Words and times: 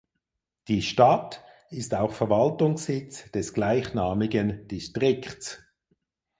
Die 0.67 0.81
Stadt 0.81 1.43
ist 1.69 1.93
auch 1.93 2.11
Verwaltungssitz 2.11 3.29
des 3.33 3.53
gleichnamigen 3.53 4.67
Distrikts. 4.67 5.61